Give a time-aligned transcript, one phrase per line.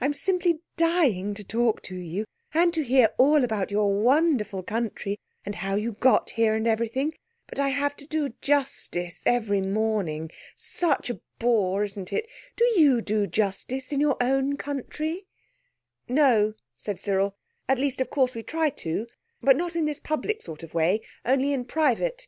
[0.00, 5.20] "I'm simply dying to talk to you, and to hear all about your wonderful country
[5.46, 7.14] and how you got here, and everything,
[7.46, 10.32] but I have to do justice every morning.
[10.56, 12.26] Such a bore, isn't it?
[12.56, 15.28] Do you do justice in your own country?"
[16.08, 17.36] "No," said Cyril;
[17.68, 19.06] "at least of course we try to,
[19.40, 22.26] but not in this public sort of way, only in private."